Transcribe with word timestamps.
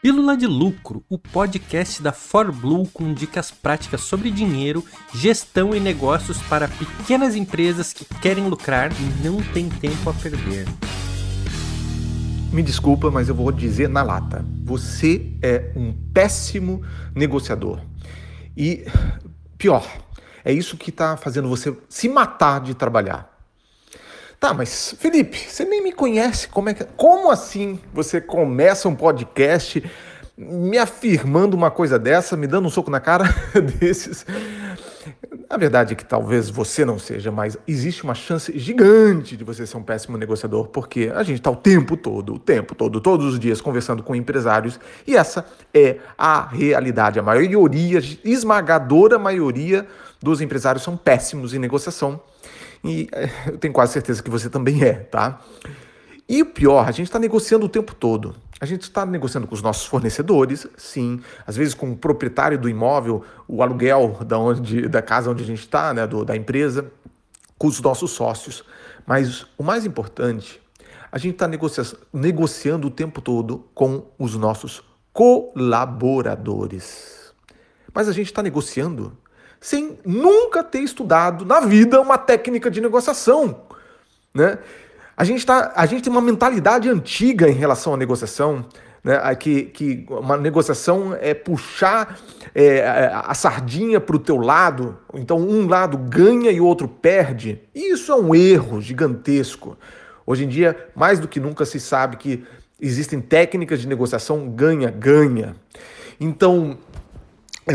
Pílula 0.00 0.36
de 0.36 0.46
Lucro, 0.46 1.04
o 1.08 1.18
podcast 1.18 2.00
da 2.00 2.12
ForBlue 2.12 2.86
com 2.90 3.12
dicas 3.12 3.50
práticas 3.50 4.02
sobre 4.02 4.30
dinheiro, 4.30 4.84
gestão 5.12 5.74
e 5.74 5.80
negócios 5.80 6.40
para 6.42 6.68
pequenas 6.68 7.34
empresas 7.34 7.92
que 7.92 8.04
querem 8.04 8.46
lucrar 8.46 8.92
e 8.92 9.26
não 9.26 9.42
têm 9.52 9.68
tempo 9.68 10.08
a 10.08 10.14
perder. 10.14 10.66
Me 12.52 12.62
desculpa, 12.62 13.10
mas 13.10 13.28
eu 13.28 13.34
vou 13.34 13.50
dizer 13.50 13.88
na 13.88 14.04
lata. 14.04 14.46
Você 14.62 15.36
é 15.42 15.72
um 15.74 15.92
péssimo 16.14 16.80
negociador. 17.12 17.80
E 18.56 18.86
pior, 19.58 19.84
é 20.44 20.52
isso 20.52 20.76
que 20.76 20.90
está 20.90 21.16
fazendo 21.16 21.48
você 21.48 21.76
se 21.88 22.08
matar 22.08 22.60
de 22.60 22.72
trabalhar. 22.72 23.37
Tá, 24.40 24.54
mas 24.54 24.94
Felipe, 24.98 25.36
você 25.36 25.64
nem 25.64 25.82
me 25.82 25.92
conhece. 25.92 26.48
Como 26.48 26.68
é 26.68 26.74
que, 26.74 26.84
como 26.96 27.30
assim 27.30 27.80
você 27.92 28.20
começa 28.20 28.88
um 28.88 28.94
podcast 28.94 29.82
me 30.36 30.78
afirmando 30.78 31.56
uma 31.56 31.72
coisa 31.72 31.98
dessa, 31.98 32.36
me 32.36 32.46
dando 32.46 32.66
um 32.66 32.70
soco 32.70 32.88
na 32.88 33.00
cara 33.00 33.24
desses? 33.80 34.24
A 35.50 35.56
verdade 35.56 35.94
é 35.94 35.96
que 35.96 36.04
talvez 36.04 36.48
você 36.48 36.84
não 36.84 37.00
seja, 37.00 37.32
mas 37.32 37.58
existe 37.66 38.04
uma 38.04 38.14
chance 38.14 38.56
gigante 38.56 39.36
de 39.36 39.42
você 39.42 39.66
ser 39.66 39.76
um 39.76 39.82
péssimo 39.82 40.16
negociador, 40.16 40.68
porque 40.68 41.10
a 41.12 41.24
gente 41.24 41.38
está 41.38 41.50
o 41.50 41.56
tempo 41.56 41.96
todo, 41.96 42.34
o 42.34 42.38
tempo 42.38 42.76
todo, 42.76 43.00
todos 43.00 43.32
os 43.32 43.40
dias 43.40 43.60
conversando 43.60 44.04
com 44.04 44.14
empresários 44.14 44.78
e 45.04 45.16
essa 45.16 45.44
é 45.74 45.96
a 46.16 46.46
realidade. 46.46 47.18
A 47.18 47.22
maioria, 47.22 47.98
esmagadora 48.22 49.18
maioria 49.18 49.84
dos 50.22 50.40
empresários 50.40 50.84
são 50.84 50.96
péssimos 50.96 51.54
em 51.54 51.58
negociação 51.58 52.20
e 52.84 53.08
eh, 53.12 53.30
eu 53.52 53.58
tenho 53.58 53.72
quase 53.72 53.92
certeza 53.92 54.22
que 54.22 54.30
você 54.30 54.48
também 54.48 54.82
é, 54.82 54.94
tá? 54.94 55.40
E 56.28 56.42
o 56.42 56.46
pior, 56.46 56.86
a 56.86 56.90
gente 56.90 57.06
está 57.06 57.18
negociando 57.18 57.64
o 57.64 57.68
tempo 57.68 57.94
todo. 57.94 58.36
A 58.60 58.66
gente 58.66 58.82
está 58.82 59.06
negociando 59.06 59.46
com 59.46 59.54
os 59.54 59.62
nossos 59.62 59.86
fornecedores, 59.86 60.66
sim. 60.76 61.20
Às 61.46 61.56
vezes 61.56 61.72
com 61.72 61.92
o 61.92 61.96
proprietário 61.96 62.58
do 62.58 62.68
imóvel, 62.68 63.24
o 63.46 63.62
aluguel 63.62 64.18
da, 64.26 64.38
onde, 64.38 64.86
da 64.88 65.00
casa 65.00 65.30
onde 65.30 65.42
a 65.42 65.46
gente 65.46 65.60
está, 65.60 65.94
né, 65.94 66.06
da 66.06 66.36
empresa, 66.36 66.92
com 67.56 67.66
os 67.66 67.80
nossos 67.80 68.10
sócios. 68.10 68.62
Mas 69.06 69.46
o 69.56 69.62
mais 69.62 69.86
importante, 69.86 70.60
a 71.10 71.16
gente 71.16 71.32
está 71.34 71.48
negocia 71.48 71.82
negociando 72.12 72.88
o 72.88 72.90
tempo 72.90 73.22
todo 73.22 73.64
com 73.72 74.04
os 74.18 74.36
nossos 74.36 74.82
colaboradores. 75.12 77.32
Mas 77.94 78.06
a 78.06 78.12
gente 78.12 78.26
está 78.26 78.42
negociando 78.42 79.16
sem 79.60 79.98
nunca 80.04 80.62
ter 80.62 80.80
estudado 80.80 81.44
na 81.44 81.60
vida 81.60 82.00
uma 82.00 82.18
técnica 82.18 82.70
de 82.70 82.80
negociação. 82.80 83.62
Né? 84.32 84.58
A, 85.16 85.24
gente 85.24 85.44
tá, 85.44 85.72
a 85.74 85.86
gente 85.86 86.02
tem 86.02 86.12
uma 86.12 86.20
mentalidade 86.20 86.88
antiga 86.88 87.48
em 87.48 87.54
relação 87.54 87.94
à 87.94 87.96
negociação, 87.96 88.64
né? 89.02 89.34
que, 89.34 89.62
que 89.64 90.06
uma 90.08 90.36
negociação 90.36 91.16
é 91.20 91.34
puxar 91.34 92.18
é, 92.54 93.10
a 93.12 93.34
sardinha 93.34 94.00
para 94.00 94.16
o 94.16 94.20
teu 94.20 94.36
lado, 94.36 94.96
então 95.14 95.38
um 95.38 95.66
lado 95.66 95.98
ganha 95.98 96.50
e 96.50 96.60
o 96.60 96.66
outro 96.66 96.88
perde. 96.88 97.60
E 97.74 97.92
isso 97.92 98.12
é 98.12 98.16
um 98.16 98.34
erro 98.34 98.80
gigantesco. 98.80 99.76
Hoje 100.24 100.44
em 100.44 100.48
dia, 100.48 100.76
mais 100.94 101.18
do 101.18 101.26
que 101.26 101.40
nunca 101.40 101.64
se 101.64 101.80
sabe 101.80 102.16
que 102.16 102.44
existem 102.80 103.20
técnicas 103.20 103.80
de 103.80 103.88
negociação 103.88 104.48
ganha-ganha. 104.50 105.56
Então, 106.20 106.76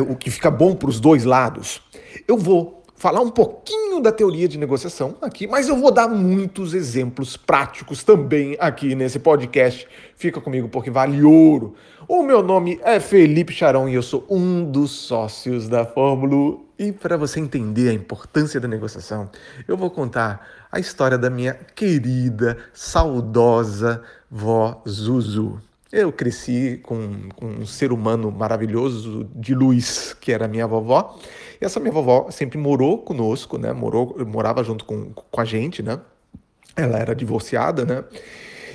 o 0.02 0.16
que 0.16 0.32
fica 0.32 0.50
bom 0.50 0.76
para 0.76 0.90
os 0.90 1.00
dois 1.00 1.24
lados. 1.24 1.82
Eu 2.28 2.38
vou 2.38 2.84
falar 2.96 3.20
um 3.20 3.30
pouquinho 3.30 4.00
da 4.00 4.14
teoria 4.14 4.48
de 4.48 4.58
negociação 4.58 5.16
aqui, 5.22 5.46
mas 5.46 5.68
eu 5.68 5.76
vou 5.76 5.92
dar 5.92 6.08
muitos 6.08 6.74
exemplos 6.74 7.36
práticos 7.36 8.02
também 8.02 8.56
aqui 8.60 8.96
nesse 8.96 9.20
podcast. 9.20 9.86
Fica 10.16 10.40
comigo 10.40 10.70
porque 10.70 10.90
vale 10.90 11.22
ouro. 11.22 11.76
O 12.08 12.24
meu 12.24 12.42
nome 12.42 12.80
é 12.82 13.00
Felipe 13.00 13.52
Charão 13.52 13.90
e 13.90 13.94
eu 13.94 14.02
sou 14.02 14.26
um 14.30 14.64
dos 14.64 14.92
sócios 14.92 15.68
da 15.68 15.86
Fórmula. 15.86 16.60
E 16.80 16.92
para 16.92 17.18
você 17.18 17.42
entender 17.42 17.90
a 17.90 17.94
importância 17.94 18.60
da 18.60 18.70
negociação, 18.70 19.30
eu 19.68 19.76
vou 19.76 19.92
contar 19.92 20.48
a 20.72 20.80
história 20.80 21.18
da 21.18 21.30
minha 21.30 21.54
querida, 21.76 22.58
saudosa 22.74 24.02
vó 24.32 24.82
Zuzu. 24.88 25.60
Eu 25.96 26.12
cresci 26.12 26.80
com, 26.82 27.30
com, 27.36 27.46
um 27.46 27.66
ser 27.68 27.92
humano 27.92 28.32
maravilhoso 28.32 29.30
de 29.36 29.54
luz, 29.54 30.16
que 30.20 30.32
era 30.32 30.48
minha 30.48 30.66
vovó. 30.66 31.20
E 31.62 31.64
essa 31.64 31.80
minha 31.80 31.92
vovó 31.92 32.32
sempre 32.32 32.58
morou 32.58 32.98
conosco, 32.98 33.60
né? 33.60 33.72
Morou, 33.74 34.18
morava 34.26 34.64
junto 34.64 34.86
com, 34.86 35.12
com 35.14 35.40
a 35.40 35.46
gente, 35.46 35.84
né? 35.84 36.00
Ela 36.76 36.98
era 36.98 37.14
divorciada, 37.14 37.86
né? 37.86 38.04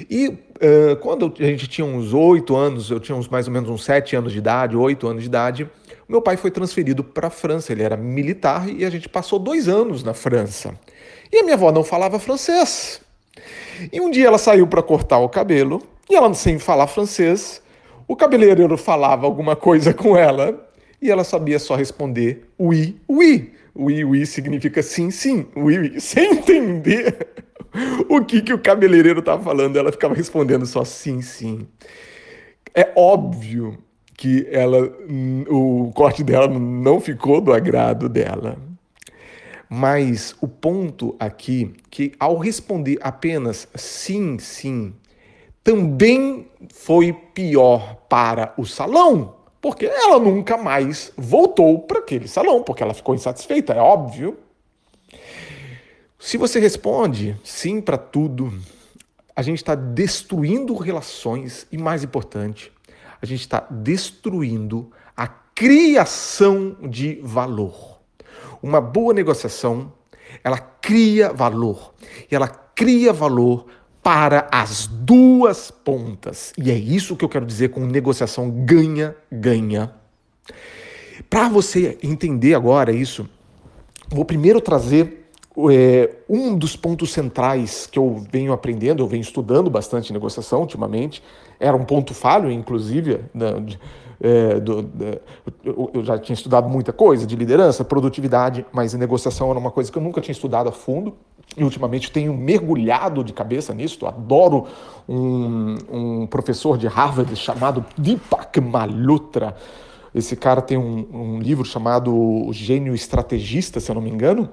E 0.09 0.29
uh, 0.29 0.95
quando 1.01 1.35
a 1.41 1.43
gente 1.43 1.67
tinha 1.67 1.85
uns 1.85 2.15
oito 2.15 2.55
anos, 2.55 2.89
eu 2.89 3.01
tinha 3.01 3.19
uns 3.19 3.27
mais 3.27 3.49
ou 3.49 3.53
menos 3.53 3.69
uns 3.69 3.83
sete 3.83 4.15
anos 4.15 4.33
de 4.33 4.39
idade, 4.39 4.77
oito 4.77 5.09
anos 5.09 5.25
de 5.25 5.29
idade, 5.29 5.69
meu 6.09 6.23
pai 6.23 6.37
foi 6.37 6.53
transferido 6.53 7.03
para 7.03 7.27
a 7.27 7.31
França. 7.31 7.73
Ele 7.73 7.83
era 7.83 7.97
militar 7.97 8.69
e 8.69 8.85
a 8.85 8.91
gente 8.91 9.09
passou 9.09 9.41
dois 9.41 9.67
anos 9.67 10.05
na 10.05 10.15
França. 10.15 10.73
E 11.33 11.39
a 11.39 11.43
minha 11.43 11.57
avó 11.57 11.73
não 11.73 11.83
falava 11.83 12.21
francês. 12.21 13.01
E 13.93 14.01
um 14.01 14.09
dia 14.09 14.29
ela 14.29 14.39
saiu 14.39 14.69
para 14.69 14.85
cortar 14.85 15.19
o 15.19 15.29
cabelo 15.29 15.83
e 16.09 16.15
ela, 16.15 16.33
sem 16.35 16.59
falar 16.59 16.87
francês, 16.87 17.63
o 18.07 18.17
cabeleireiro 18.17 18.77
falava 18.77 19.27
alguma 19.27 19.55
coisa 19.55 19.93
com 19.93 20.17
ela 20.17 20.69
e 21.01 21.11
ela 21.11 21.25
sabia 21.25 21.59
só 21.59 21.77
responder 21.77 22.49
oui, 22.59 23.01
oui. 23.09 23.53
Oui, 23.75 24.05
oui 24.05 24.27
significa 24.27 24.83
sim, 24.83 25.11
sim. 25.11 25.47
Oui, 25.55 25.79
oui. 25.79 26.01
Sem 26.03 26.33
entender 26.33 27.17
o 28.09 28.25
que, 28.25 28.43
que 28.43 28.53
o 28.53 28.59
cabeleireiro 28.59 29.21
estava 29.21 29.41
falando, 29.41 29.79
ela 29.79 29.93
ficava 29.93 30.15
respondendo 30.15 30.67
só 30.67 30.85
sim, 30.85 31.23
sim. 31.23 31.69
É 32.75 32.93
óbvio 32.97 33.79
que 34.17 34.49
ela, 34.51 34.93
o 35.49 35.93
corte 35.95 36.25
dela 36.25 36.49
não 36.49 37.01
ficou 37.01 37.41
do 37.41 37.53
agrado 37.53 38.09
dela. 38.09 38.59
Mas 39.71 40.35
o 40.41 40.49
ponto 40.49 41.15
aqui 41.21 41.73
que 41.89 42.13
ao 42.19 42.37
responder 42.37 42.99
apenas 43.01 43.69
sim, 43.77 44.39
sim, 44.39 44.93
também 45.69 46.51
foi 46.73 47.13
pior 47.13 47.97
para 48.09 48.55
o 48.57 48.65
salão, 48.65 49.35
porque 49.61 49.85
ela 49.85 50.19
nunca 50.19 50.57
mais 50.57 51.13
voltou 51.15 51.81
para 51.81 51.99
aquele 51.99 52.27
salão, 52.27 52.63
porque 52.63 52.83
ela 52.83 52.95
ficou 52.95 53.15
insatisfeita, 53.15 53.75
é 53.75 53.79
óbvio. 53.79 54.39
Se 56.19 56.39
você 56.39 56.59
responde 56.59 57.39
sim 57.45 57.83
para 57.83 57.99
tudo, 57.99 58.51
a 59.37 59.43
gente 59.43 59.59
está 59.59 59.75
destruindo 59.75 60.75
relações 60.75 61.67
e, 61.71 61.77
mais 61.77 62.03
importante, 62.03 62.73
a 63.21 63.27
gente 63.27 63.41
está 63.41 63.67
destruindo 63.71 64.91
a 65.15 65.27
criação 65.27 66.79
de 66.81 67.21
valor. 67.23 68.01
Uma 68.63 68.81
boa 68.81 69.13
negociação, 69.13 69.93
ela 70.43 70.57
cria 70.57 71.31
valor. 71.31 71.93
E 72.31 72.35
ela 72.35 72.49
cria 72.49 73.13
valor 73.13 73.67
para 74.09 74.49
as 74.51 74.87
duas 74.87 75.71
pontas. 75.71 76.55
E 76.57 76.71
é 76.71 76.75
isso 76.75 77.15
que 77.15 77.23
eu 77.23 77.29
quero 77.29 77.45
dizer 77.45 77.69
com 77.69 77.81
negociação 77.81 78.51
ganha-ganha. 78.51 79.93
Para 81.29 81.47
você 81.51 81.99
entender 82.03 82.55
agora 82.55 82.91
isso, 82.91 83.29
vou 84.09 84.25
primeiro 84.25 84.63
trazer 84.63 85.28
é, 85.71 86.11
um 86.29 86.57
dos 86.57 86.77
pontos 86.77 87.13
centrais 87.13 87.87
que 87.87 87.99
eu 87.99 88.25
venho 88.31 88.53
aprendendo, 88.53 89.03
eu 89.03 89.09
venho 89.09 89.23
estudando 89.23 89.69
bastante 89.69 90.13
negociação 90.13 90.61
ultimamente, 90.61 91.23
era 91.59 91.77
um 91.77 91.85
ponto 91.85 92.15
falho, 92.15 92.51
inclusive, 92.51 93.21
é, 94.21 94.61
do, 94.61 94.89
eu 95.65 96.05
já 96.05 96.19
tinha 96.19 96.35
estudado 96.35 96.69
muita 96.69 96.93
coisa 96.93 97.27
de 97.27 97.35
liderança, 97.35 97.85
produtividade, 97.85 98.65
mas 98.73 98.95
negociação 98.95 99.51
era 99.51 99.59
uma 99.59 99.71
coisa 99.71 99.91
que 99.91 99.99
eu 99.99 100.03
nunca 100.03 100.21
tinha 100.21 100.33
estudado 100.33 100.69
a 100.69 100.73
fundo 100.73 101.15
e 101.57 101.65
ultimamente 101.65 102.11
tenho 102.13 102.37
mergulhado 102.37 103.25
de 103.25 103.33
cabeça 103.33 103.75
nisso. 103.75 104.07
Adoro 104.07 104.67
um, 105.09 105.77
um 105.91 106.27
professor 106.27 106.77
de 106.77 106.87
Harvard 106.87 107.35
chamado 107.37 107.85
Deepak 107.97 108.61
Malhotra. 108.61 109.57
Esse 110.15 110.37
cara 110.37 110.61
tem 110.61 110.77
um, 110.77 111.07
um 111.13 111.39
livro 111.39 111.65
chamado 111.65 112.15
O 112.15 112.53
Gênio 112.53 112.95
Estrategista, 112.95 113.81
se 113.81 113.91
eu 113.91 113.95
não 113.95 114.03
me 114.03 114.11
engano. 114.11 114.49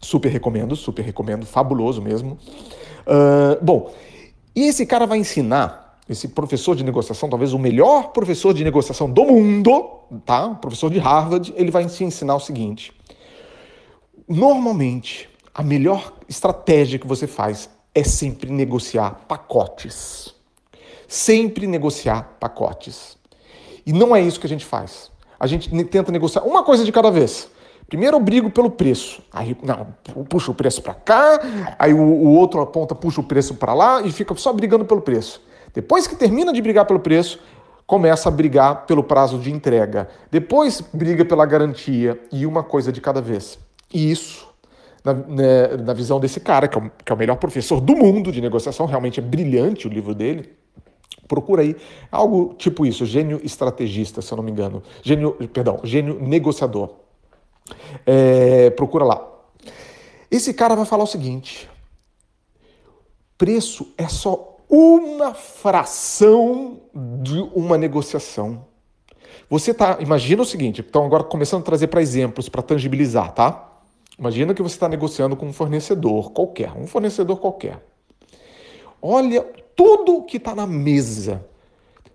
Super 0.00 0.28
recomendo, 0.28 0.76
super 0.76 1.02
recomendo, 1.02 1.46
fabuloso 1.46 2.02
mesmo. 2.02 2.38
Uh, 3.06 3.62
bom, 3.62 3.92
e 4.54 4.66
esse 4.66 4.86
cara 4.86 5.06
vai 5.06 5.18
ensinar, 5.18 5.98
esse 6.08 6.28
professor 6.28 6.76
de 6.76 6.84
negociação, 6.84 7.28
talvez 7.28 7.52
o 7.52 7.58
melhor 7.58 8.12
professor 8.12 8.54
de 8.54 8.62
negociação 8.62 9.10
do 9.10 9.24
mundo, 9.24 10.00
tá? 10.24 10.50
professor 10.50 10.90
de 10.90 10.98
Harvard, 10.98 11.52
ele 11.56 11.70
vai 11.70 11.84
te 11.86 12.04
ensinar 12.04 12.36
o 12.36 12.40
seguinte. 12.40 12.92
Normalmente, 14.28 15.28
a 15.54 15.62
melhor 15.62 16.12
estratégia 16.28 16.98
que 16.98 17.06
você 17.06 17.26
faz 17.26 17.68
é 17.94 18.04
sempre 18.04 18.50
negociar 18.50 19.24
pacotes. 19.26 20.34
Sempre 21.08 21.66
negociar 21.66 22.36
pacotes. 22.38 23.16
E 23.86 23.92
não 23.92 24.14
é 24.14 24.20
isso 24.20 24.38
que 24.38 24.46
a 24.46 24.48
gente 24.48 24.64
faz. 24.64 25.10
A 25.38 25.46
gente 25.46 25.70
tenta 25.84 26.10
negociar 26.10 26.42
uma 26.42 26.62
coisa 26.62 26.84
de 26.84 26.92
cada 26.92 27.10
vez. 27.10 27.48
Primeiro 27.88 28.16
eu 28.16 28.20
brigo 28.20 28.50
pelo 28.50 28.70
preço. 28.70 29.22
Aí, 29.32 29.56
não, 29.62 29.86
puxa 30.24 30.50
o 30.50 30.54
preço 30.54 30.82
para 30.82 30.94
cá, 30.94 31.40
aí 31.78 31.94
o, 31.94 31.98
o, 31.98 32.34
outro 32.34 32.60
aponta, 32.60 32.94
puxa 32.94 33.20
o 33.20 33.24
preço 33.24 33.54
para 33.54 33.72
lá 33.72 34.02
e 34.02 34.10
fica 34.10 34.34
só 34.34 34.52
brigando 34.52 34.84
pelo 34.84 35.00
preço. 35.00 35.40
Depois 35.72 36.06
que 36.06 36.16
termina 36.16 36.52
de 36.52 36.60
brigar 36.60 36.84
pelo 36.84 36.98
preço, 36.98 37.38
começa 37.86 38.28
a 38.28 38.32
brigar 38.32 38.86
pelo 38.86 39.04
prazo 39.04 39.38
de 39.38 39.52
entrega, 39.52 40.08
depois 40.30 40.80
briga 40.92 41.24
pela 41.24 41.46
garantia 41.46 42.20
e 42.32 42.44
uma 42.44 42.62
coisa 42.62 42.90
de 42.90 43.00
cada 43.00 43.20
vez. 43.20 43.58
E 43.94 44.10
isso, 44.10 44.48
na, 45.04 45.14
na, 45.14 45.22
né, 45.22 45.76
na 45.76 45.92
visão 45.92 46.18
desse 46.18 46.40
cara, 46.40 46.66
que 46.66 46.76
é, 46.76 46.80
o, 46.80 46.90
que 47.04 47.12
é 47.12 47.14
o 47.14 47.18
melhor 47.18 47.36
professor 47.36 47.80
do 47.80 47.94
mundo 47.94 48.32
de 48.32 48.40
negociação, 48.40 48.86
realmente 48.86 49.20
é 49.20 49.22
brilhante 49.22 49.86
o 49.86 49.90
livro 49.90 50.12
dele. 50.12 50.50
Procura 51.28 51.62
aí 51.62 51.76
algo 52.10 52.54
tipo 52.58 52.84
isso, 52.84 53.06
gênio 53.06 53.40
estrategista, 53.44 54.20
se 54.20 54.32
eu 54.32 54.36
não 54.36 54.42
me 54.42 54.50
engano. 54.50 54.82
Gênio, 55.02 55.32
perdão, 55.52 55.80
gênio 55.84 56.18
negociador. 56.20 57.05
É, 58.04 58.70
procura 58.70 59.04
lá. 59.04 59.26
Esse 60.30 60.52
cara 60.52 60.74
vai 60.74 60.84
falar 60.84 61.04
o 61.04 61.08
seguinte: 61.08 61.68
preço 63.38 63.92
é 63.96 64.08
só 64.08 64.56
uma 64.68 65.34
fração 65.34 66.80
de 66.94 67.40
uma 67.54 67.78
negociação. 67.78 68.64
Você 69.48 69.72
tá, 69.72 69.98
imagina 70.00 70.42
o 70.42 70.46
seguinte, 70.46 70.84
então 70.86 71.04
agora 71.04 71.22
começando 71.22 71.62
a 71.62 71.64
trazer 71.64 71.86
para 71.86 72.02
exemplos, 72.02 72.48
para 72.48 72.62
tangibilizar, 72.62 73.32
tá? 73.32 73.80
Imagina 74.18 74.54
que 74.54 74.62
você 74.62 74.74
está 74.74 74.88
negociando 74.88 75.36
com 75.36 75.46
um 75.46 75.52
fornecedor 75.52 76.32
qualquer, 76.32 76.72
um 76.72 76.86
fornecedor 76.86 77.38
qualquer. 77.38 77.80
Olha 79.00 79.42
tudo 79.76 80.22
que 80.24 80.38
está 80.38 80.54
na 80.54 80.66
mesa. 80.66 81.44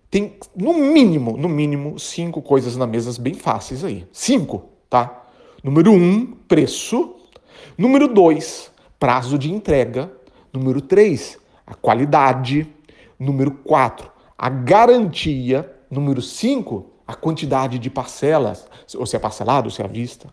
Tem 0.10 0.36
no 0.54 0.74
mínimo, 0.74 1.38
no 1.38 1.48
mínimo, 1.48 1.98
cinco 1.98 2.42
coisas 2.42 2.76
na 2.76 2.86
mesa 2.86 3.22
bem 3.22 3.34
fáceis 3.34 3.84
aí. 3.84 4.06
Cinco, 4.12 4.64
tá? 4.90 5.21
Número 5.64 5.92
um, 5.92 6.26
preço. 6.48 7.16
Número 7.78 8.08
dois, 8.08 8.72
prazo 9.00 9.38
de 9.38 9.52
entrega. 9.52 10.12
Número 10.54 10.82
três, 10.82 11.38
a 11.66 11.74
qualidade. 11.74 12.68
Número 13.22 13.52
4, 13.52 14.10
a 14.36 14.50
garantia. 14.50 15.72
Número 15.92 16.24
5, 16.24 16.86
a 17.06 17.14
quantidade 17.14 17.78
de 17.78 17.90
parcelas, 17.90 18.66
ou 18.96 19.06
se 19.06 19.16
é 19.16 19.20
parcelado, 19.20 19.68
ou 19.68 19.72
se 19.72 19.80
é 19.82 19.86
à 19.86 19.88
vista. 19.88 20.28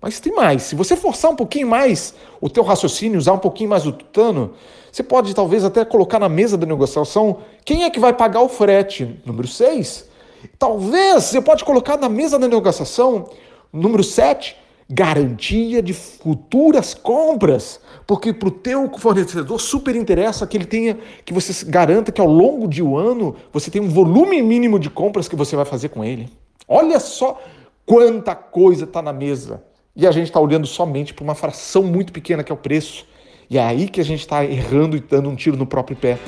Mas 0.00 0.20
tem 0.20 0.32
mais. 0.32 0.62
Se 0.62 0.76
você 0.76 0.94
forçar 0.94 1.32
um 1.32 1.34
pouquinho 1.34 1.66
mais 1.66 2.14
o 2.40 2.48
teu 2.48 2.62
raciocínio, 2.62 3.18
usar 3.18 3.32
um 3.32 3.38
pouquinho 3.38 3.68
mais 3.68 3.84
o 3.84 3.92
tutano, 3.92 4.52
você 4.92 5.02
pode 5.02 5.34
talvez 5.34 5.64
até 5.64 5.84
colocar 5.84 6.20
na 6.20 6.28
mesa 6.28 6.56
da 6.56 6.66
negociação 6.66 7.38
quem 7.64 7.82
é 7.82 7.90
que 7.90 7.98
vai 7.98 8.12
pagar 8.12 8.42
o 8.42 8.48
frete. 8.48 9.20
Número 9.26 9.48
6. 9.48 10.08
Talvez 10.56 11.24
você 11.24 11.40
pode 11.40 11.64
colocar 11.64 11.96
na 11.96 12.08
mesa 12.08 12.38
da 12.38 12.46
negociação, 12.46 13.28
número 13.72 14.04
7, 14.04 14.56
garantia 14.90 15.82
de 15.82 15.94
futuras 15.94 16.94
compras 16.94 17.80
porque 18.10 18.32
para 18.32 18.48
o 18.48 18.50
teu 18.50 18.90
fornecedor 18.98 19.60
super 19.60 19.94
interessa 19.94 20.44
que 20.44 20.56
ele 20.56 20.64
tenha, 20.64 20.98
que 21.24 21.32
você 21.32 21.64
garanta 21.64 22.10
que 22.10 22.20
ao 22.20 22.26
longo 22.26 22.66
de 22.66 22.82
um 22.82 22.96
ano 22.96 23.36
você 23.52 23.70
tem 23.70 23.80
um 23.80 23.88
volume 23.88 24.42
mínimo 24.42 24.80
de 24.80 24.90
compras 24.90 25.28
que 25.28 25.36
você 25.36 25.54
vai 25.54 25.64
fazer 25.64 25.90
com 25.90 26.04
ele. 26.04 26.28
Olha 26.66 26.98
só 26.98 27.40
quanta 27.86 28.34
coisa 28.34 28.82
está 28.82 29.00
na 29.00 29.12
mesa. 29.12 29.62
E 29.94 30.08
a 30.08 30.10
gente 30.10 30.24
está 30.24 30.40
olhando 30.40 30.66
somente 30.66 31.14
para 31.14 31.22
uma 31.22 31.36
fração 31.36 31.84
muito 31.84 32.12
pequena 32.12 32.42
que 32.42 32.50
é 32.50 32.54
o 32.54 32.58
preço. 32.58 33.06
E 33.48 33.58
é 33.58 33.62
aí 33.62 33.88
que 33.88 34.00
a 34.00 34.04
gente 34.04 34.20
está 34.20 34.44
errando 34.44 34.96
e 34.96 35.00
dando 35.00 35.28
um 35.28 35.36
tiro 35.36 35.56
no 35.56 35.64
próprio 35.64 35.96
pé. 35.96 36.18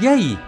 E 0.00 0.08
aí, 0.08 0.38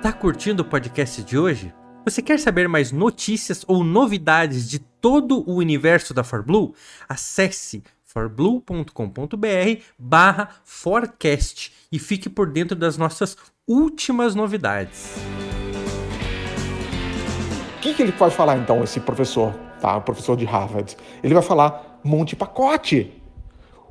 tá 0.00 0.14
curtindo 0.14 0.62
o 0.62 0.64
podcast 0.64 1.22
de 1.22 1.36
hoje? 1.36 1.74
Você 2.06 2.22
quer 2.22 2.38
saber 2.38 2.68
mais 2.68 2.92
notícias 2.92 3.64
ou 3.66 3.82
novidades 3.82 4.70
de 4.70 4.78
todo 4.78 5.42
o 5.44 5.56
universo 5.56 6.14
da 6.14 6.22
ForBlue? 6.22 6.72
Acesse 7.08 7.82
forblue.com.br 8.04 9.82
barra 9.98 10.50
forecast 10.62 11.72
e 11.90 11.98
fique 11.98 12.28
por 12.28 12.48
dentro 12.48 12.76
das 12.76 12.96
nossas 12.96 13.36
últimas 13.66 14.36
novidades. 14.36 15.16
O 17.76 17.80
que, 17.80 17.92
que 17.92 18.02
ele 18.02 18.12
pode 18.12 18.36
falar 18.36 18.56
então, 18.56 18.84
esse 18.84 19.00
professor, 19.00 19.52
tá? 19.80 19.96
O 19.96 20.02
professor 20.02 20.36
de 20.36 20.44
Harvard? 20.44 20.96
Ele 21.24 21.34
vai 21.34 21.42
falar 21.42 21.98
monte 22.04 22.36
pacote. 22.36 23.20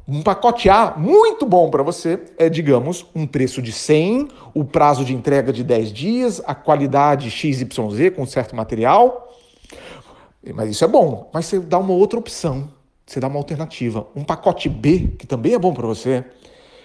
Um 0.08 0.22
pacote 0.22 0.70
A 0.70 0.94
muito 0.96 1.48
bom 1.48 1.72
para 1.72 1.82
você 1.82 2.20
é, 2.38 2.48
digamos, 2.48 3.08
um 3.16 3.26
preço 3.26 3.60
de 3.60 3.72
100, 3.72 4.28
o 4.54 4.64
prazo 4.64 5.04
de 5.04 5.16
entrega 5.16 5.52
de 5.52 5.64
10 5.64 5.92
dias, 5.92 6.42
a 6.46 6.54
qualidade 6.54 7.32
XYZ 7.32 8.12
com 8.16 8.24
certo 8.28 8.56
material. 8.56 9.36
Mas 10.54 10.70
isso 10.70 10.86
é 10.86 10.88
bom. 10.88 11.28
Mas 11.34 11.48
você 11.48 11.60
dá 11.60 11.80
uma 11.80 11.94
outra 11.94 12.20
opção, 12.20 12.70
você 13.04 13.20
dá 13.20 13.28
uma 13.28 13.38
alternativa. 13.38 14.06
Um 14.16 14.24
pacote 14.24 14.70
B, 14.70 15.16
que 15.18 15.26
também 15.26 15.56
é 15.56 15.60
bom 15.60 15.74
para 15.74 15.88
você. 15.88 16.24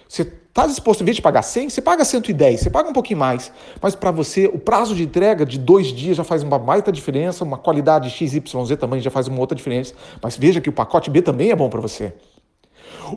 Você 0.09 0.23
está 0.23 0.65
disposto, 0.65 1.01
em 1.01 1.05
vez 1.05 1.15
de 1.15 1.21
pagar 1.21 1.43
100, 1.43 1.69
você 1.69 1.79
paga 1.79 2.03
110, 2.03 2.59
você 2.59 2.69
paga 2.71 2.89
um 2.89 2.93
pouquinho 2.93 3.19
mais. 3.19 3.51
Mas 3.79 3.95
para 3.95 4.09
você, 4.09 4.47
o 4.47 4.57
prazo 4.57 4.95
de 4.95 5.03
entrega 5.03 5.45
de 5.45 5.59
dois 5.59 5.87
dias 5.93 6.17
já 6.17 6.23
faz 6.23 6.41
uma 6.41 6.57
baita 6.57 6.91
diferença, 6.91 7.43
uma 7.43 7.57
qualidade 7.59 8.09
XYZ 8.09 8.41
também 8.79 8.99
já 8.99 9.11
faz 9.11 9.27
uma 9.27 9.39
outra 9.39 9.55
diferença. 9.55 9.93
Mas 10.19 10.35
veja 10.35 10.59
que 10.59 10.69
o 10.69 10.73
pacote 10.73 11.11
B 11.11 11.21
também 11.21 11.51
é 11.51 11.55
bom 11.55 11.69
para 11.69 11.79
você. 11.79 12.13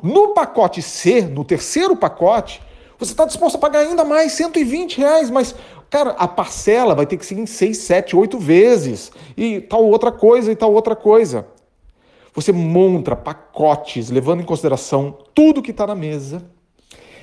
No 0.02 0.34
pacote 0.34 0.82
C, 0.82 1.22
no 1.22 1.44
terceiro 1.44 1.96
pacote, 1.96 2.62
você 2.98 3.12
está 3.12 3.24
disposto 3.24 3.56
a 3.56 3.58
pagar 3.58 3.80
ainda 3.80 4.04
mais 4.04 4.32
120 4.32 4.98
reais, 4.98 5.30
mas, 5.30 5.54
cara, 5.90 6.10
a 6.12 6.28
parcela 6.28 6.94
vai 6.94 7.06
ter 7.06 7.16
que 7.16 7.26
ser 7.26 7.38
em 7.38 7.46
6, 7.46 7.76
7, 7.78 8.16
8 8.16 8.38
vezes. 8.38 9.12
E 9.36 9.60
tal 9.60 9.84
outra 9.84 10.12
coisa 10.12 10.50
e 10.50 10.56
tal 10.56 10.72
outra 10.72 10.94
coisa. 10.96 11.46
Você 12.34 12.52
monta 12.52 13.14
pacotes, 13.14 14.10
levando 14.10 14.40
em 14.40 14.44
consideração 14.44 15.16
tudo 15.34 15.62
que 15.62 15.70
está 15.70 15.86
na 15.86 15.94
mesa. 15.94 16.42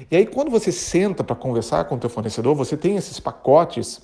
E 0.09 0.15
aí, 0.15 0.25
quando 0.25 0.49
você 0.49 0.71
senta 0.71 1.23
para 1.23 1.35
conversar 1.35 1.85
com 1.85 1.95
o 1.95 1.97
teu 1.99 2.09
fornecedor, 2.09 2.55
você 2.55 2.77
tem 2.77 2.95
esses 2.95 3.19
pacotes 3.19 4.01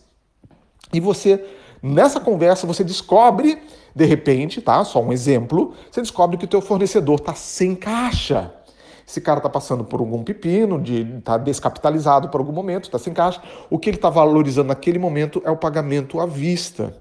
e 0.94 1.00
você, 1.00 1.44
nessa 1.82 2.20
conversa, 2.20 2.68
você 2.68 2.84
descobre 2.84 3.62
de 3.96 4.06
repente, 4.06 4.62
tá? 4.62 4.84
Só 4.84 5.02
um 5.02 5.12
exemplo, 5.12 5.74
você 5.92 6.02
descobre 6.02 6.38
que 6.38 6.46
o 6.46 6.48
teu 6.48 6.62
fornecedor 6.62 7.16
está 7.16 7.34
sem 7.34 7.76
caixa. 7.76 8.54
Esse 9.08 9.22
cara 9.22 9.40
está 9.40 9.50
passando 9.50 9.86
por 9.86 10.02
algum 10.02 10.22
pepino, 10.22 10.82
de 10.82 11.02
está 11.18 11.38
descapitalizado 11.38 12.28
por 12.28 12.42
algum 12.42 12.52
momento, 12.52 12.84
está 12.84 13.00
sem 13.00 13.14
caixa. 13.14 13.42
O 13.70 13.80
que 13.80 13.90
ele 13.90 13.96
está 13.96 14.10
valorizando 14.10 14.68
naquele 14.68 15.00
momento 15.00 15.42
é 15.46 15.50
o 15.50 15.56
pagamento 15.56 16.20
à 16.20 16.26
vista. 16.26 16.94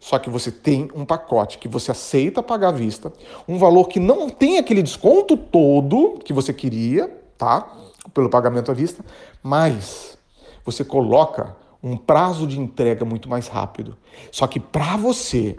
Só 0.00 0.18
que 0.18 0.28
você 0.28 0.50
tem 0.50 0.90
um 0.92 1.04
pacote 1.04 1.58
que 1.58 1.68
você 1.68 1.92
aceita 1.92 2.42
pagar 2.42 2.68
à 2.68 2.72
vista, 2.72 3.12
um 3.46 3.58
valor 3.58 3.86
que 3.86 4.00
não 4.00 4.28
tem 4.28 4.58
aquele 4.58 4.82
desconto 4.82 5.36
todo 5.36 6.18
que 6.24 6.32
você 6.32 6.52
queria, 6.52 7.08
tá? 7.38 7.64
Pelo 8.12 8.28
pagamento 8.28 8.72
à 8.72 8.74
vista, 8.74 9.04
mas 9.40 10.18
você 10.64 10.84
coloca 10.84 11.56
um 11.80 11.96
prazo 11.96 12.46
de 12.46 12.58
entrega 12.58 13.04
muito 13.04 13.28
mais 13.28 13.46
rápido. 13.46 13.96
Só 14.32 14.48
que 14.48 14.58
para 14.58 14.96
você 14.96 15.56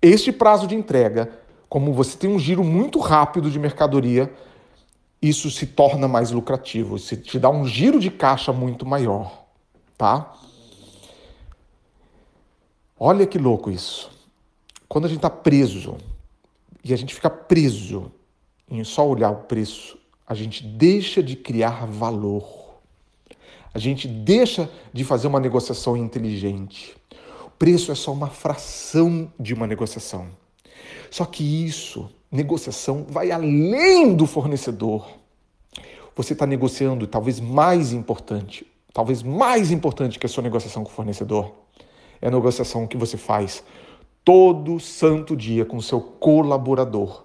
este 0.00 0.30
prazo 0.30 0.66
de 0.66 0.76
entrega, 0.76 1.30
como 1.68 1.92
você 1.92 2.16
tem 2.16 2.30
um 2.30 2.38
giro 2.38 2.62
muito 2.62 3.00
rápido 3.00 3.50
de 3.50 3.58
mercadoria, 3.58 4.32
isso 5.28 5.50
se 5.50 5.66
torna 5.66 6.08
mais 6.08 6.30
lucrativo, 6.30 6.98
se 6.98 7.16
te 7.16 7.38
dá 7.38 7.48
um 7.50 7.66
giro 7.66 7.98
de 7.98 8.10
caixa 8.10 8.52
muito 8.52 8.84
maior, 8.84 9.44
tá? 9.96 10.34
Olha 12.98 13.26
que 13.26 13.38
louco 13.38 13.70
isso. 13.70 14.10
Quando 14.88 15.06
a 15.06 15.08
gente 15.08 15.18
está 15.18 15.30
preso 15.30 15.96
e 16.82 16.92
a 16.92 16.96
gente 16.96 17.14
fica 17.14 17.30
preso 17.30 18.12
em 18.68 18.82
só 18.84 19.06
olhar 19.06 19.30
o 19.30 19.42
preço, 19.44 19.98
a 20.26 20.34
gente 20.34 20.64
deixa 20.64 21.22
de 21.22 21.36
criar 21.36 21.86
valor. 21.86 22.80
A 23.72 23.78
gente 23.78 24.06
deixa 24.06 24.70
de 24.92 25.04
fazer 25.04 25.26
uma 25.26 25.40
negociação 25.40 25.96
inteligente 25.96 26.94
preço 27.58 27.92
é 27.92 27.94
só 27.94 28.12
uma 28.12 28.28
fração 28.28 29.32
de 29.38 29.54
uma 29.54 29.66
negociação. 29.66 30.28
Só 31.10 31.24
que 31.24 31.66
isso, 31.66 32.10
negociação, 32.30 33.06
vai 33.08 33.30
além 33.30 34.14
do 34.14 34.26
fornecedor. 34.26 35.06
Você 36.16 36.32
está 36.32 36.46
negociando, 36.46 37.06
talvez 37.06 37.40
mais 37.40 37.92
importante, 37.92 38.66
talvez 38.92 39.22
mais 39.22 39.70
importante 39.70 40.18
que 40.18 40.26
a 40.26 40.28
sua 40.28 40.42
negociação 40.42 40.84
com 40.84 40.90
o 40.90 40.94
fornecedor, 40.94 41.52
é 42.20 42.28
a 42.28 42.30
negociação 42.30 42.86
que 42.86 42.96
você 42.96 43.16
faz 43.16 43.64
todo 44.24 44.80
santo 44.80 45.36
dia 45.36 45.64
com 45.64 45.76
o 45.76 45.82
seu 45.82 46.00
colaborador. 46.00 47.24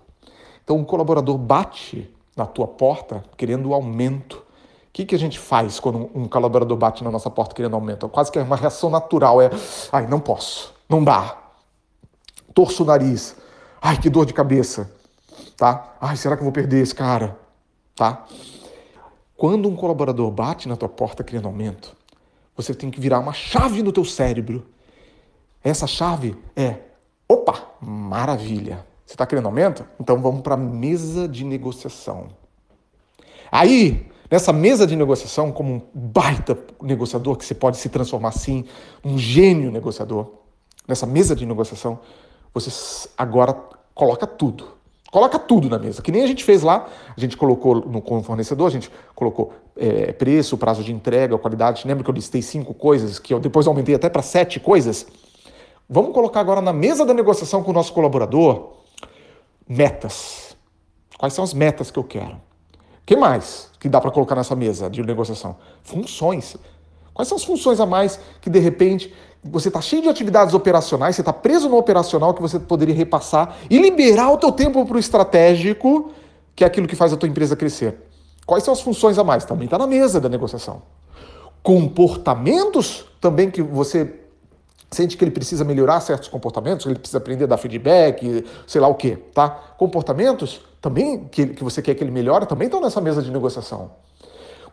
Então, 0.64 0.78
um 0.78 0.84
colaborador 0.84 1.38
bate 1.38 2.10
na 2.36 2.46
tua 2.46 2.68
porta 2.68 3.24
querendo 3.38 3.74
aumento 3.74 4.44
o 4.90 4.92
que, 4.92 5.06
que 5.06 5.16
a 5.16 5.20
gente 5.20 5.38
faz 5.38 5.80
quando 5.80 6.10
um 6.16 6.28
colaborador 6.28 6.76
bate 6.76 7.04
na 7.04 7.12
nossa 7.12 7.30
porta 7.30 7.54
querendo 7.54 7.76
aumento? 7.76 8.10
Quase 8.10 8.32
que 8.32 8.40
é 8.40 8.42
uma 8.42 8.56
reação 8.56 8.90
natural, 8.90 9.40
é, 9.40 9.52
ai, 9.92 10.08
não 10.08 10.20
posso, 10.20 10.74
não 10.90 11.04
dá. 11.04 11.38
Torço 12.56 12.82
o 12.82 12.86
nariz, 12.86 13.36
ai, 13.82 14.00
que 14.00 14.10
dor 14.10 14.26
de 14.26 14.34
cabeça, 14.34 14.92
tá? 15.56 15.96
Ai, 16.00 16.16
será 16.18 16.36
que 16.36 16.42
eu 16.42 16.46
vou 16.46 16.54
perder 16.54 16.82
esse 16.82 16.94
cara, 16.94 17.38
tá? 17.96 18.26
Quando 19.36 19.70
um 19.70 19.76
colaborador 19.76 20.30
bate 20.32 20.68
na 20.68 20.76
tua 20.76 20.90
porta 20.90 21.24
querendo 21.24 21.48
aumento, 21.48 21.96
você 22.56 22.74
tem 22.74 22.92
que 22.92 23.00
virar 23.00 23.20
uma 23.20 23.34
chave 23.34 23.82
no 23.82 23.92
teu 23.92 24.04
cérebro. 24.04 24.68
Essa 25.64 25.88
chave 25.88 26.36
é, 26.56 26.76
opa, 27.28 27.76
maravilha. 27.82 28.86
Você 29.06 29.14
está 29.14 29.26
querendo 29.26 29.46
aumento? 29.46 29.86
Então 30.00 30.22
vamos 30.22 30.42
para 30.42 30.56
a 30.56 30.58
mesa 30.58 31.28
de 31.28 31.44
negociação. 31.44 32.28
Aí 33.52 34.10
Nessa 34.32 34.54
mesa 34.54 34.86
de 34.86 34.96
negociação, 34.96 35.52
como 35.52 35.74
um 35.74 35.82
baita 35.92 36.56
negociador, 36.82 37.36
que 37.36 37.44
você 37.44 37.56
pode 37.56 37.78
se 37.78 37.90
transformar 37.90 38.30
assim, 38.30 38.64
um 39.04 39.18
gênio 39.18 39.72
negociador, 39.72 40.32
nessa 40.88 41.08
mesa 41.08 41.36
de 41.36 41.48
negociação, 41.48 42.00
você 42.54 43.10
agora 43.18 43.56
coloca 43.94 44.26
tudo. 44.26 44.80
Coloca 45.12 45.40
tudo 45.40 45.68
na 45.68 45.80
mesa, 45.80 46.02
que 46.04 46.12
nem 46.12 46.22
a 46.22 46.28
gente 46.28 46.44
fez 46.44 46.62
lá. 46.62 46.88
A 47.16 47.20
gente 47.20 47.36
colocou 47.36 47.76
no 47.76 48.02
com 48.02 48.20
o 48.20 48.24
fornecedor, 48.24 48.68
a 48.68 48.70
gente 48.70 48.92
colocou 49.16 49.54
é, 49.76 50.12
preço, 50.12 50.58
prazo 50.58 50.84
de 50.84 50.94
entrega, 50.94 51.38
qualidade. 51.38 51.88
Lembra 51.88 52.04
que 52.04 52.10
eu 52.10 52.14
listei 52.14 52.42
cinco 52.42 52.74
coisas, 52.74 53.18
que 53.18 53.34
eu 53.34 53.40
depois 53.40 53.66
aumentei 53.66 53.96
até 53.96 54.08
para 54.08 54.22
sete 54.22 54.60
coisas? 54.60 55.08
Vamos 55.90 56.14
colocar 56.14 56.40
agora 56.40 56.62
na 56.62 56.72
mesa 56.72 57.04
da 57.04 57.14
negociação 57.14 57.64
com 57.64 57.72
o 57.72 57.74
nosso 57.74 57.92
colaborador 57.92 58.74
metas. 59.68 60.56
Quais 61.18 61.34
são 61.34 61.44
as 61.44 61.54
metas 61.54 61.90
que 61.90 61.98
eu 61.98 62.04
quero? 62.04 62.40
Que 63.06 63.16
mais 63.16 63.72
que 63.80 63.90
dá 63.90 64.00
para 64.00 64.12
colocar 64.12 64.36
nessa 64.36 64.56
mesa 64.56 64.90
de 64.90 65.02
negociação? 65.02 65.58
Funções. 65.82 66.56
Quais 67.20 67.28
são 67.28 67.36
as 67.36 67.44
funções 67.44 67.82
a 67.82 67.86
mais 67.86 68.18
que 68.40 68.50
de 68.50 68.60
repente 68.60 69.14
você 69.44 69.68
está 69.68 69.82
cheio 69.82 70.02
de 70.02 70.08
atividades 70.08 70.54
operacionais, 70.54 71.18
você 71.18 71.22
está 71.22 71.34
preso 71.34 71.68
no 71.68 71.76
operacional 71.76 72.34
que 72.34 72.42
você 72.42 72.58
poderia 72.58 72.96
repassar 72.96 73.58
e 73.70 73.78
liberar 73.78 74.32
o 74.32 74.38
teu 74.38 74.54
tempo 74.54 74.86
para 74.86 74.96
o 74.96 75.00
estratégico, 75.00 76.14
que 76.56 76.64
é 76.64 76.68
aquilo 76.68 76.88
que 76.88 76.96
faz 76.96 77.12
a 77.12 77.18
tua 77.18 77.28
empresa 77.28 77.58
crescer. 77.58 77.98
Quais 78.46 78.64
são 78.64 78.74
as 78.74 78.80
funções 78.80 79.20
a 79.20 79.24
mais? 79.26 79.44
Também 79.44 79.66
está 79.66 79.78
na 79.78 79.86
mesa 79.86 80.22
da 80.22 80.30
negociação. 80.30 80.82
Comportamentos 81.62 83.06
também 83.20 83.52
que 83.52 83.62
você 83.62 84.22
sente 84.90 85.18
que 85.18 85.24
ele 85.26 85.32
precisa 85.32 85.66
melhorar 85.66 86.00
certos 86.00 86.30
comportamentos, 86.30 86.86
que 86.86 86.90
ele 86.90 87.00
precisa 87.00 87.18
aprender 87.18 87.44
a 87.44 87.48
dar 87.48 87.58
feedback, 87.58 88.46
sei 88.66 88.80
lá 88.80 88.88
o 88.88 88.96
quê, 88.96 89.18
tá? 89.34 89.50
Comportamentos 89.78 90.62
também 90.80 91.26
que, 91.26 91.48
que 91.48 91.66
você 91.66 91.82
quer 91.82 91.96
que 91.96 92.02
ele 92.02 92.12
melhore 92.12 92.46
também 92.46 92.68
estão 92.68 92.80
nessa 92.80 93.02
mesa 93.02 93.22
de 93.22 93.30
negociação. 93.30 93.92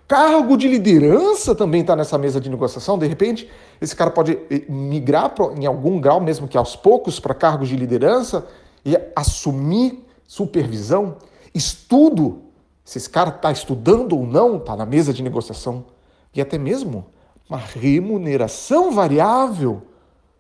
Cargo 0.08 0.56
de 0.56 0.68
liderança 0.68 1.52
também 1.52 1.80
está 1.80 1.96
nessa 1.96 2.16
mesa 2.16 2.40
de 2.40 2.48
negociação. 2.48 2.96
De 2.96 3.06
repente, 3.06 3.50
esse 3.80 3.94
cara 3.94 4.10
pode 4.10 4.38
eh, 4.50 4.64
migrar 4.68 5.34
em 5.56 5.66
algum 5.66 6.00
grau, 6.00 6.20
mesmo 6.20 6.46
que 6.46 6.56
aos 6.56 6.76
poucos, 6.76 7.18
para 7.18 7.34
cargos 7.34 7.68
de 7.68 7.76
liderança 7.76 8.46
e 8.84 8.96
assumir 9.16 10.06
supervisão, 10.24 11.16
estudo. 11.52 12.42
Se 12.84 12.98
esse 12.98 13.10
cara 13.10 13.30
está 13.30 13.50
estudando 13.50 14.16
ou 14.16 14.24
não, 14.24 14.58
está 14.58 14.76
na 14.76 14.86
mesa 14.86 15.12
de 15.12 15.24
negociação. 15.24 15.84
E 16.32 16.40
até 16.40 16.56
mesmo 16.56 17.06
uma 17.50 17.58
remuneração 17.58 18.92
variável 18.92 19.82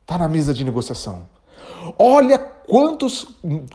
está 0.02 0.16
na 0.16 0.28
mesa 0.28 0.54
de 0.54 0.64
negociação. 0.64 1.28
Olha 1.98 2.38
quantos, 2.38 3.26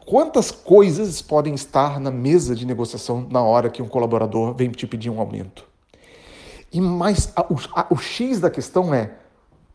quantas 0.05 0.51
coisas 0.51 1.21
podem 1.21 1.53
estar 1.53 1.99
na 1.99 2.11
mesa 2.11 2.55
de 2.55 2.65
negociação 2.65 3.27
na 3.29 3.41
hora 3.41 3.69
que 3.69 3.81
um 3.81 3.89
colaborador 3.89 4.53
vem 4.53 4.69
te 4.69 4.87
pedir 4.87 5.09
um 5.09 5.19
aumento. 5.19 5.70
E 6.71 6.79
mais 6.79 7.31
a, 7.35 7.41
o, 7.41 7.57
a, 7.75 7.87
o 7.89 7.97
X 7.97 8.39
da 8.39 8.49
questão 8.49 8.93
é 8.93 9.11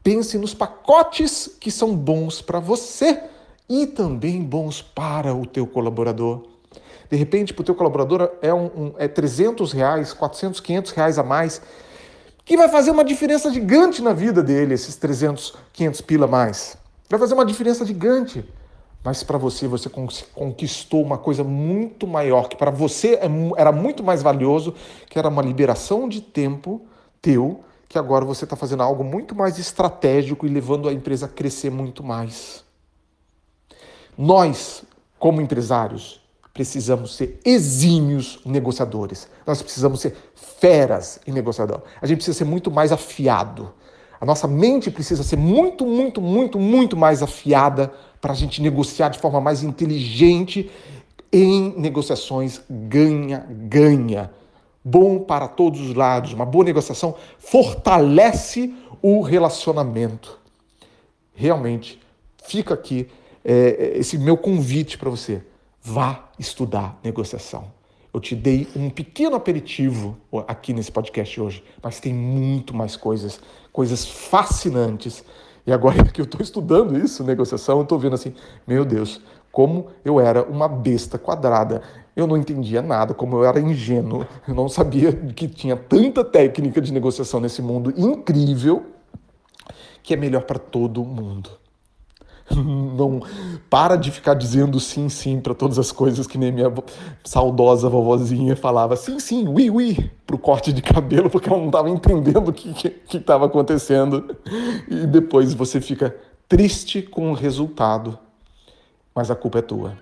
pense 0.02 0.38
nos 0.38 0.54
pacotes 0.54 1.50
que 1.60 1.70
são 1.70 1.94
bons 1.94 2.40
para 2.40 2.60
você 2.60 3.20
e 3.68 3.86
também 3.86 4.42
bons 4.42 4.80
para 4.80 5.34
o 5.34 5.44
teu 5.44 5.66
colaborador. 5.66 6.46
De 7.10 7.16
repente, 7.16 7.52
para 7.52 7.62
o 7.62 7.64
teu 7.64 7.74
colaborador 7.74 8.30
é, 8.40 8.52
um, 8.52 8.66
um, 8.66 8.94
é 8.98 9.08
300 9.08 9.72
reais, 9.72 10.12
400, 10.12 10.60
500 10.60 10.92
reais 10.92 11.18
a 11.18 11.22
mais, 11.22 11.60
que 12.44 12.56
vai 12.56 12.68
fazer 12.68 12.90
uma 12.92 13.04
diferença 13.04 13.52
gigante 13.52 14.00
na 14.00 14.12
vida 14.12 14.42
dele, 14.42 14.74
esses 14.74 14.96
300, 14.96 15.54
500 15.72 16.00
pila 16.00 16.26
a 16.26 16.28
mais. 16.28 16.76
Vai 17.08 17.18
fazer 17.18 17.34
uma 17.34 17.44
diferença 17.44 17.84
gigante. 17.84 18.44
Mas 19.04 19.22
para 19.22 19.38
você, 19.38 19.68
você 19.68 19.88
conquistou 19.88 21.02
uma 21.02 21.16
coisa 21.16 21.44
muito 21.44 22.06
maior, 22.06 22.48
que 22.48 22.56
para 22.56 22.70
você 22.70 23.14
é 23.14 23.28
era 23.56 23.70
muito 23.70 24.02
mais 24.02 24.22
valioso, 24.22 24.74
que 25.08 25.18
era 25.18 25.28
uma 25.28 25.42
liberação 25.42 26.08
de 26.08 26.20
tempo 26.20 26.84
teu, 27.22 27.60
que 27.88 27.98
agora 27.98 28.24
você 28.24 28.44
está 28.44 28.56
fazendo 28.56 28.82
algo 28.82 29.04
muito 29.04 29.34
mais 29.34 29.58
estratégico 29.58 30.44
e 30.44 30.48
levando 30.48 30.88
a 30.88 30.92
empresa 30.92 31.26
a 31.26 31.28
crescer 31.28 31.70
muito 31.70 32.02
mais. 32.02 32.64
Nós, 34.18 34.82
como 35.18 35.40
empresários, 35.40 36.20
precisamos 36.52 37.14
ser 37.14 37.38
exímios 37.44 38.40
negociadores. 38.44 39.28
Nós 39.46 39.60
precisamos 39.60 40.00
ser 40.00 40.16
feras 40.34 41.20
em 41.26 41.30
negociador. 41.30 41.82
A 42.00 42.06
gente 42.06 42.16
precisa 42.18 42.38
ser 42.38 42.44
muito 42.44 42.70
mais 42.70 42.90
afiado. 42.92 43.72
A 44.20 44.24
nossa 44.24 44.48
mente 44.48 44.90
precisa 44.90 45.22
ser 45.22 45.36
muito, 45.36 45.86
muito, 45.86 46.20
muito, 46.20 46.58
muito 46.58 46.96
mais 46.96 47.22
afiada 47.22 47.92
para 48.20 48.32
a 48.32 48.36
gente 48.36 48.62
negociar 48.62 49.08
de 49.10 49.18
forma 49.18 49.40
mais 49.40 49.62
inteligente 49.62 50.70
em 51.32 51.74
negociações 51.76 52.62
ganha-ganha. 52.70 54.30
Bom 54.82 55.18
para 55.18 55.48
todos 55.48 55.80
os 55.80 55.94
lados. 55.94 56.32
Uma 56.32 56.46
boa 56.46 56.64
negociação 56.64 57.14
fortalece 57.38 58.72
o 59.02 59.20
relacionamento. 59.20 60.38
Realmente, 61.34 62.00
fica 62.44 62.74
aqui 62.74 63.08
é, 63.44 63.92
esse 63.96 64.16
meu 64.16 64.36
convite 64.36 64.96
para 64.96 65.10
você. 65.10 65.42
Vá 65.82 66.30
estudar 66.38 66.98
negociação. 67.04 67.75
Eu 68.16 68.20
te 68.20 68.34
dei 68.34 68.66
um 68.74 68.88
pequeno 68.88 69.36
aperitivo 69.36 70.16
aqui 70.48 70.72
nesse 70.72 70.90
podcast 70.90 71.38
hoje, 71.38 71.62
mas 71.82 72.00
tem 72.00 72.14
muito 72.14 72.74
mais 72.74 72.96
coisas, 72.96 73.38
coisas 73.70 74.06
fascinantes. 74.06 75.22
E 75.66 75.70
agora 75.70 76.02
que 76.10 76.22
eu 76.22 76.24
estou 76.24 76.40
estudando 76.40 76.96
isso, 76.96 77.22
negociação, 77.22 77.76
eu 77.76 77.82
estou 77.82 77.98
vendo 77.98 78.14
assim, 78.14 78.32
meu 78.66 78.86
Deus, 78.86 79.20
como 79.52 79.88
eu 80.02 80.18
era 80.18 80.42
uma 80.42 80.66
besta 80.66 81.18
quadrada. 81.18 81.82
Eu 82.16 82.26
não 82.26 82.38
entendia 82.38 82.80
nada, 82.80 83.12
como 83.12 83.36
eu 83.36 83.44
era 83.44 83.60
ingênuo. 83.60 84.26
Eu 84.48 84.54
não 84.54 84.66
sabia 84.66 85.12
que 85.12 85.46
tinha 85.46 85.76
tanta 85.76 86.24
técnica 86.24 86.80
de 86.80 86.94
negociação 86.94 87.38
nesse 87.38 87.60
mundo 87.60 87.92
incrível 87.98 88.86
que 90.02 90.14
é 90.14 90.16
melhor 90.16 90.44
para 90.44 90.58
todo 90.58 91.04
mundo. 91.04 91.50
Não 92.54 93.20
para 93.68 93.96
de 93.96 94.10
ficar 94.10 94.34
dizendo 94.34 94.78
sim, 94.78 95.08
sim 95.08 95.40
para 95.40 95.54
todas 95.54 95.78
as 95.78 95.90
coisas 95.90 96.26
que 96.26 96.38
nem 96.38 96.52
minha 96.52 96.72
saudosa 97.24 97.88
vovozinha 97.88 98.54
falava 98.54 98.96
sim, 98.96 99.18
sim, 99.18 99.48
ui, 99.48 99.68
ui, 99.70 100.10
pro 100.26 100.38
corte 100.38 100.72
de 100.72 100.80
cabelo, 100.80 101.28
porque 101.28 101.48
ela 101.48 101.58
não 101.58 101.66
estava 101.66 101.90
entendendo 101.90 102.48
o 102.48 102.52
que 102.52 102.94
estava 103.12 103.46
acontecendo. 103.46 104.36
E 104.88 105.06
depois 105.06 105.52
você 105.54 105.80
fica 105.80 106.16
triste 106.48 107.02
com 107.02 107.30
o 107.30 107.34
resultado, 107.34 108.18
mas 109.14 109.30
a 109.30 109.34
culpa 109.34 109.58
é 109.58 109.62
tua. 109.62 109.96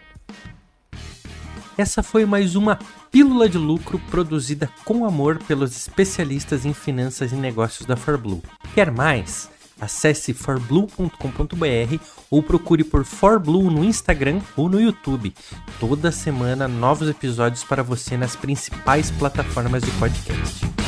Essa 1.76 2.04
foi 2.04 2.24
mais 2.24 2.54
uma 2.54 2.78
pílula 3.10 3.48
de 3.48 3.58
lucro 3.58 4.00
produzida 4.10 4.70
com 4.84 5.04
amor 5.04 5.38
pelos 5.42 5.76
especialistas 5.76 6.64
em 6.64 6.72
finanças 6.72 7.32
e 7.32 7.36
negócios 7.36 7.84
da 7.84 7.96
ForBlue. 7.96 8.42
Quer 8.74 8.92
mais? 8.92 9.50
Acesse 9.80 10.32
forblue.com.br 10.32 11.98
ou 12.30 12.42
procure 12.42 12.84
por 12.84 13.04
ForBlue 13.04 13.70
no 13.70 13.84
Instagram 13.84 14.40
ou 14.56 14.68
no 14.68 14.80
YouTube. 14.80 15.34
Toda 15.80 16.12
semana 16.12 16.68
novos 16.68 17.08
episódios 17.08 17.64
para 17.64 17.82
você 17.82 18.16
nas 18.16 18.36
principais 18.36 19.10
plataformas 19.10 19.82
de 19.82 19.90
podcast. 19.92 20.83